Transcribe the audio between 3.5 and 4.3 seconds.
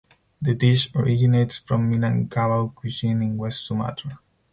Sumatra.